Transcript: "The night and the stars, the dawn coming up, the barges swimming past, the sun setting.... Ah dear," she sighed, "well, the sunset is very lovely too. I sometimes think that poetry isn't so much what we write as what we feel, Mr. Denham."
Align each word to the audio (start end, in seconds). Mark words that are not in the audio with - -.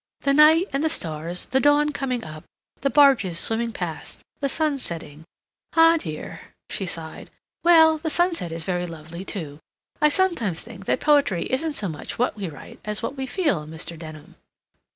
"The 0.21 0.33
night 0.33 0.67
and 0.73 0.83
the 0.83 0.89
stars, 0.89 1.45
the 1.45 1.59
dawn 1.59 1.91
coming 1.91 2.23
up, 2.23 2.43
the 2.79 2.89
barges 2.89 3.37
swimming 3.37 3.71
past, 3.71 4.23
the 4.39 4.49
sun 4.49 4.79
setting.... 4.79 5.25
Ah 5.75 5.97
dear," 5.99 6.41
she 6.71 6.87
sighed, 6.87 7.29
"well, 7.63 7.99
the 7.99 8.09
sunset 8.09 8.51
is 8.51 8.63
very 8.63 8.87
lovely 8.87 9.23
too. 9.23 9.59
I 10.01 10.09
sometimes 10.09 10.63
think 10.63 10.85
that 10.87 11.01
poetry 11.01 11.43
isn't 11.51 11.73
so 11.73 11.87
much 11.87 12.17
what 12.17 12.35
we 12.35 12.49
write 12.49 12.79
as 12.83 13.03
what 13.03 13.15
we 13.15 13.27
feel, 13.27 13.67
Mr. 13.67 13.95
Denham." 13.95 14.37